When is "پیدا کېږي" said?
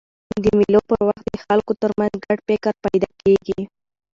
2.85-3.59